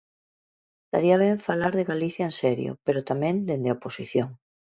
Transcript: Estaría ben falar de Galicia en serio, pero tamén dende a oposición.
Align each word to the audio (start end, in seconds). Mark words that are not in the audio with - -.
Estaría 0.85 1.17
ben 1.23 1.43
falar 1.47 1.73
de 1.75 1.87
Galicia 1.91 2.23
en 2.29 2.35
serio, 2.41 2.71
pero 2.85 3.05
tamén 3.09 3.35
dende 3.47 3.69
a 3.69 3.75
oposición. 3.77 4.29